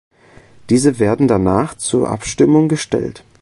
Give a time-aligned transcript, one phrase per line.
[0.71, 3.23] Diese werden danach zur Abstimmung gestellt.